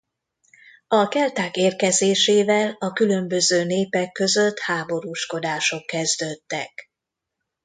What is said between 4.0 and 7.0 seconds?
között háborúskodások kezdődtek.